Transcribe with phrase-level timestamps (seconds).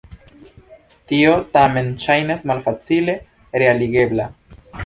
[1.11, 3.19] Tio tamen ŝajnas malfacile
[3.65, 4.31] realigebla.